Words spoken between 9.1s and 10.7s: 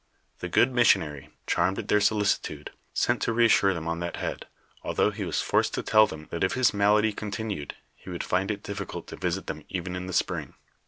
lo visit them even in the spring.